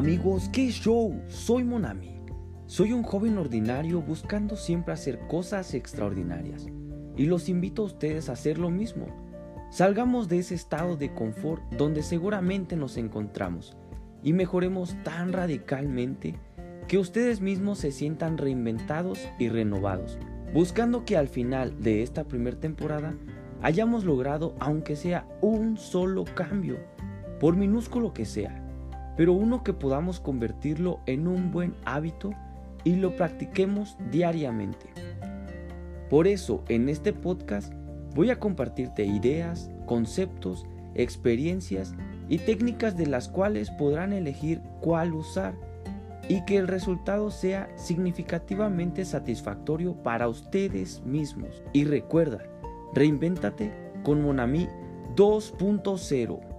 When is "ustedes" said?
7.84-8.30, 16.96-17.42, 50.28-51.02